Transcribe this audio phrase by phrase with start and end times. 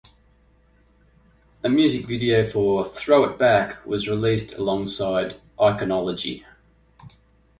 [1.63, 6.43] A music video for "Throw It Back" was released alongside "Iconology".